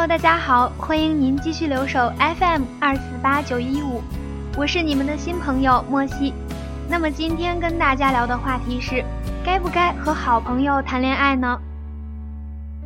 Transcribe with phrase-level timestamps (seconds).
[0.00, 4.00] Hello，大家好，欢迎您继续留守 FM 二四八九一五，
[4.56, 6.32] 我是你们的新朋友莫西。
[6.88, 9.04] 那么今天跟大家聊的话题是，
[9.44, 11.60] 该不该和好朋友谈恋爱呢？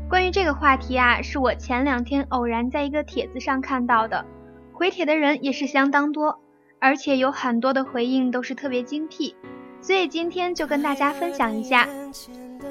[0.08, 4.24] 关于这个话题啊，是我前两天偶然在一个帖子上看到的，
[4.72, 6.40] 回帖的人也是相当多，
[6.80, 9.36] 而且有很多的回应都是特别精辟，
[9.80, 11.86] 所以今天就跟大家分享一下。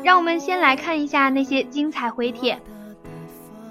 [0.03, 2.59] 让我们先来看一下那些精彩回帖。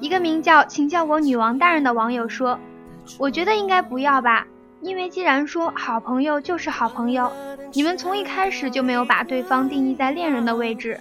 [0.03, 2.59] 一个名叫“请叫我女王大人”的网友说
[3.19, 4.45] ：“我觉得应该不要吧，
[4.81, 7.31] 因为既然说好朋友就是好朋友，
[7.73, 10.99] 你们从一开始就没有把对方定义在恋人的位置。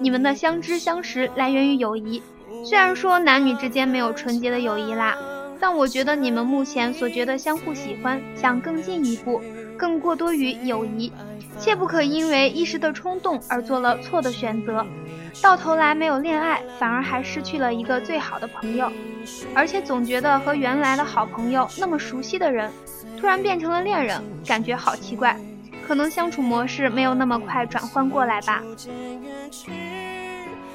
[0.00, 2.22] 你们的相知相识来源于友谊，
[2.62, 5.16] 虽然说男女之间没有纯洁的友谊啦，
[5.58, 9.40] 但我觉得你们目前所觉得相互喜欢，想更进一步，
[9.78, 11.10] 更过多于友谊，
[11.58, 14.84] 切不可因为一时的冲动而做了错的选择。”
[15.40, 18.92] 到头来没有恋爱，反而还失去了一个最好的朋友，
[19.54, 22.70] 而且总觉得和原来的好朋友那么熟悉的人，
[23.18, 25.34] 突然变成了恋人，感觉好奇怪。
[25.88, 28.62] 可能相处模式没有那么快转换过来吧。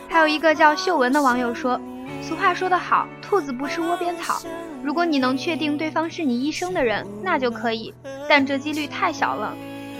[0.09, 1.79] 还有一个叫秀文的网友说
[2.21, 4.41] ：“俗话说得好，兔子不吃窝边草。
[4.83, 7.93] 如果你能确定对方是你一生的人，那就可以，
[8.27, 9.55] 但这几率太小了。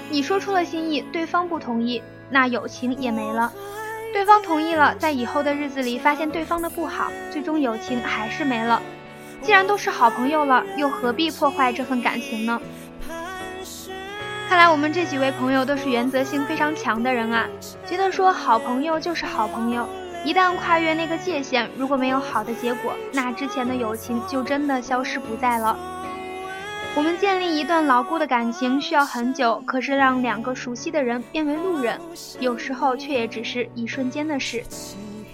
[0.10, 3.52] 你说出了心意，对方不同意，那友情也没了。”
[4.14, 8.82] 对方同意了，在以后的日子里发现对方的不好，最终友情还是没了。
[9.42, 12.60] 既然都是好朋友了，又何必破坏这份感情呢？
[14.50, 17.46] 看来我们这几位朋友都是原则性非常强的人啊，
[17.86, 19.88] 觉得说好朋友就是好朋友，
[20.24, 25.78] 一旦跨越那个界限，如果没有好的结果，那之前的友情就真的消失不在了。
[26.98, 32.02] 我们建立一段牢固的感情需要很久，可是让两个熟悉的人变为路人，
[32.40, 34.64] 有时候却也只是一瞬间的事。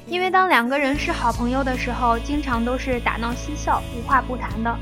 [0.05, 4.77] 因为当两个人是好朋友的时候，经常都是打闹嬉笑、无话不谈的。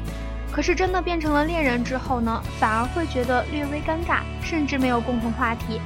[0.52, 5.80] 可是真的变成了恋人之后呢，反而会觉得略微尴尬，甚至没有共同话题。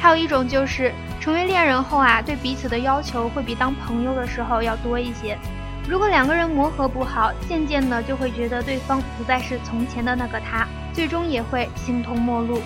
[0.00, 5.38] 还有一种就是成为恋人后啊，对彼此的要求会比当朋友的时候要多一些。
[5.86, 12.60] 如果两个人磨合不好，渐渐的就会觉得对方不再是从前的那个他，最终也会形同陌路。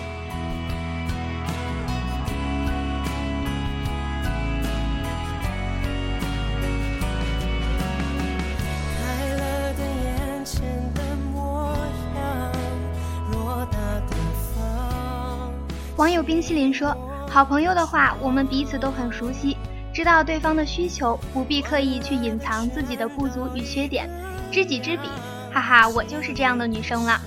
[15.97, 16.95] 网友冰淇淋说
[17.29, 19.57] ：“好朋友的话，我们彼此都很熟悉。”
[19.93, 24.09] 知道对方的需求，不必刻意去隐藏自己的不足与缺点，
[24.51, 25.09] 知己知彼。
[25.51, 27.19] 哈哈，我就是这样的女生了。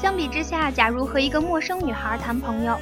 [0.00, 2.78] 相比之下，假如和一个陌生女孩谈朋友，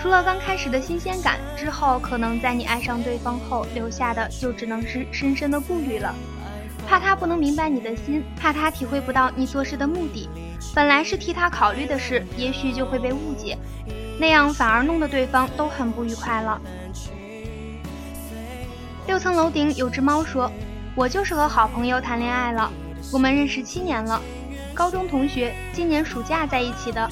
[0.00, 6.14] 除了刚开始的新鲜感，之后可能在你爱上对方后留下的就只能是深深的顾虑了。
[6.86, 10.28] 怕他不能明白你的心，怕他体会不到你做事的目的。
[10.74, 13.56] 本来是替他考虑的事，也许就会被误解，
[14.18, 16.60] 那样反而弄得对方都很不愉快了。
[19.08, 20.52] 六层楼顶有只猫说
[20.94, 22.70] ：“我就是和好朋友谈恋爱了，
[23.10, 24.20] 我们认识七年了，
[24.74, 27.10] 高中同学，今年暑假在一起的。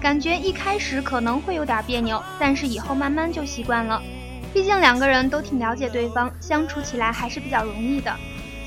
[0.00, 4.02] 感觉一开始可能会有点别扭，但是以后慢慢就习惯了。
[4.52, 8.12] 毕竟两个人都挺了解对方，相处起来还是比较容易的。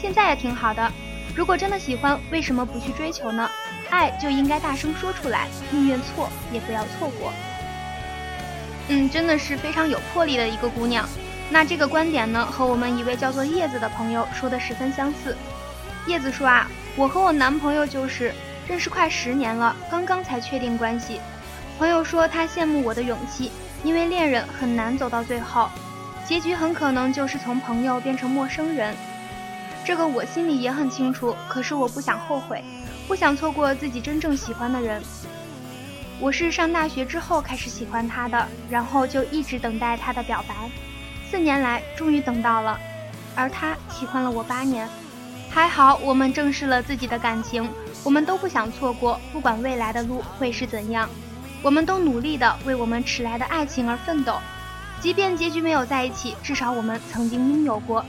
[0.01, 0.89] 现在也挺好的。
[1.35, 3.49] 如果真的喜欢，为什么不去追求呢？
[3.89, 7.33] 爱就应该大声说出来，宁愿错也不要错过。
[8.87, 11.05] 嗯，真的是非常有魄力的一个姑娘。”
[11.51, 15.35] 那这个观点呢，和我们一位叫做叶子的朋友说的十分相似。
[16.05, 18.31] 叶子说啊，我和我男朋友就是
[18.67, 21.19] 认识快十年了，刚刚才确定关系。
[21.77, 23.51] 朋友说他羡慕我的勇气，
[23.83, 25.69] 因为恋人很难走到最后，
[26.25, 28.95] 结局很可能就是从朋友变成陌生人。
[29.83, 32.63] 这个我心里也很清楚，可是我不想后悔，
[33.07, 35.01] 不想错过自己真正喜欢的人。
[36.19, 40.53] 我是上大学之后开始喜欢他的，然后就一直等待他的表白。
[41.29, 42.79] 四年来，终于等到了，
[43.35, 44.89] 而他喜欢了我八年。
[45.49, 47.69] 还好，我们正视了自己的感情，
[48.03, 51.07] 我们都不想错过，不管未来的路会是怎样，
[51.61, 54.37] 我们都努力的为我们迟来的爱情而奋斗。
[54.99, 58.03] 即便结局没有在一起，至少我们曾经拥有过。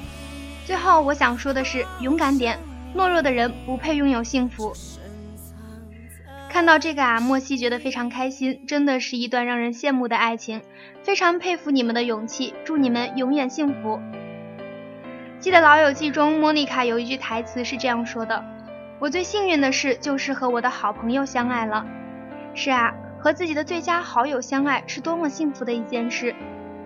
[0.66, 2.58] 最后，我想说的是，勇敢点，
[2.94, 4.74] 懦弱的人不配拥有幸福。
[6.50, 10.60] 看到这个啊，莫西觉得非常开心，真的是一段让人羡慕的爱情，
[11.00, 14.00] 非常佩服你们的勇气，祝你们永远幸福。
[15.38, 18.44] 记得《老友记》中，莫妮卡有一句台词是这样说的
[18.98, 21.86] ：“我最幸运的事就是和我的好朋友相爱了。”
[22.52, 26.34] 是啊，和自己的最佳好友相爱是多么幸福的一件事。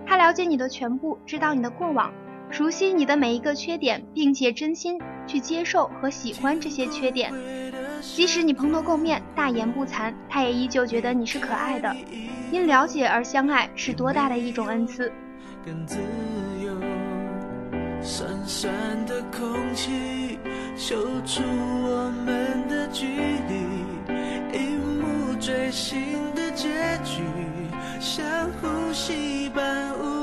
[0.07, 2.13] 他了解你的全部，知道你的过往，
[2.51, 7.33] 熟悉你的每一个缺点，并且真心去接受和喜欢这些缺点。
[8.13, 11.95] 即使你蓬头垢面、大言不惭，他也依旧觉得你是可爱的。
[12.53, 15.11] 因了解而相爱，是多大的一种恩赐！
[15.65, 15.99] 更自
[16.63, 16.73] 由，
[18.01, 18.73] 酸酸
[19.07, 20.39] 的空气，
[20.77, 20.95] 秀
[21.27, 23.07] 出我们的距
[23.49, 26.69] 离，一幕最新的结
[27.03, 27.23] 局，
[27.99, 28.25] 像
[28.61, 30.14] 呼吸般无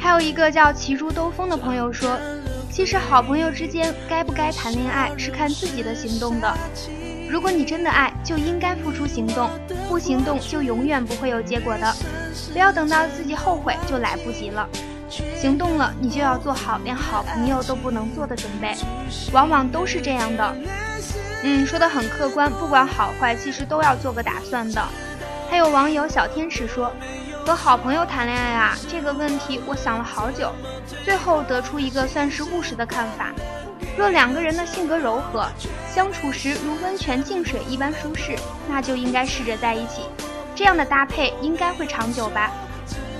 [0.00, 2.18] 还有一个叫骑猪兜风的朋友说，
[2.72, 6.52] 其实好朋友之间该不该谈恋爱是看自己的行动的。
[7.28, 9.50] 如果你真的爱，就应该付出行动，
[9.88, 11.94] 不行动就永远不会有结果的。
[12.50, 14.66] 不要等到自己后悔就来不及了，
[15.36, 18.74] 行动了你就要做好连好朋友都不能做的准备，
[19.32, 20.56] 往往都是这样的。
[21.44, 24.82] 嗯，说的很客观，不管好坏，其实都要做个打算的。
[25.50, 26.90] 还有网友小天使说。
[27.50, 30.52] 和好朋友谈恋爱啊，这个问题我想了好久，
[31.04, 33.32] 最后得出一个算是务实的看法：
[33.98, 35.44] 若两个人的性格柔和，
[35.92, 38.38] 相处时如温泉净水一般舒适，
[38.68, 40.02] 那就应该试着在一起，
[40.54, 42.52] 这样的搭配应该会长久吧。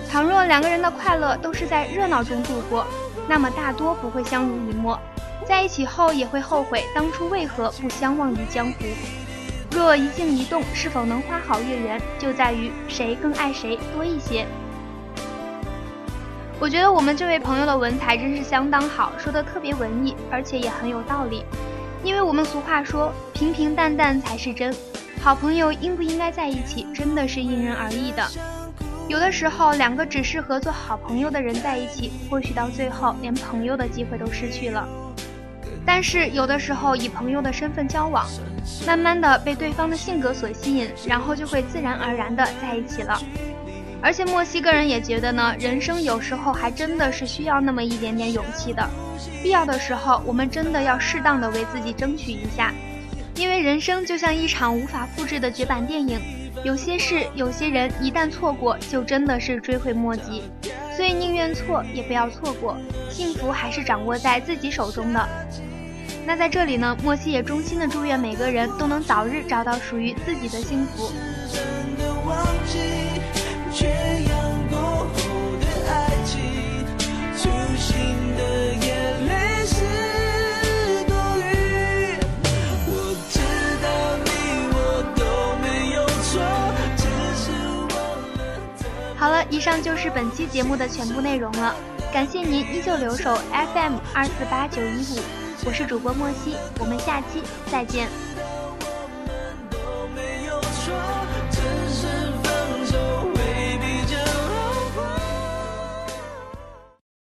[0.09, 2.87] 倘若两个人的快乐都是在热闹中度过，
[3.26, 4.97] 那么大多不会相濡以沫，
[5.44, 8.76] 在一起后也会后悔当初为何不相忘于江湖。
[9.73, 14.47] 若一静一动是否能花好月圆，就在于谁更爱谁多一些。
[16.59, 21.45] 我觉得我们这位朋友的文采真是相当好，说的特别文艺，而且也很有道理。
[22.03, 24.75] 因为我们俗话说平平淡淡才是真，
[25.23, 28.27] 好朋友应不应该在一起，真的是因人而异的。
[29.09, 34.89] 有的时候，两个只适合做好朋友的人在一起，或许到最后连朋友的机会都失去了。
[35.85, 38.27] 但是有的时候以朋友的身份交往，
[38.87, 43.21] 慢慢的被对方的性格所吸引，然后就会自然而然的在一起了。
[44.03, 48.88] 而且墨西哥人也觉得呢，人生有时候还真的是需要那么一点点勇气的，
[49.43, 52.73] 必要的时候我们真的要适当的为自己争取一下，
[53.35, 56.19] 因为人生就像一场无法复制的绝版电影，
[56.65, 60.44] 有些事有些人一旦错过就真的是追悔莫及，
[60.97, 62.79] 所以宁愿错也不要错过，
[63.11, 65.29] 幸福还是掌握在自己手中的。
[66.27, 71.11] 那在这里呢，莫西也衷心的祝愿每个人都能早日找到属于自己的幸福。
[89.17, 91.75] 好了，以上就是本期节目的全部内容了，
[92.12, 93.35] 感谢您依旧留守
[93.75, 95.39] FM 二四八九一五。
[95.67, 98.09] 我是主播莫西，我们下期再见。